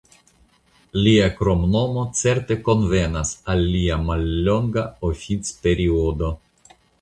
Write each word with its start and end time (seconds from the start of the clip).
Lia 1.07 1.25
kromnomo 1.41 2.05
certe 2.21 2.57
konvenas 2.69 3.35
al 3.55 3.63
lia 3.75 3.99
mallonga 4.09 4.87
oficperiodo. 5.11 6.33